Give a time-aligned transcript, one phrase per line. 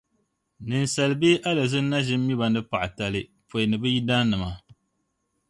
[0.67, 4.49] Ninsala bee alizini na ʒin mi ba ni paɣatali pɔi ni bɛ yidannima.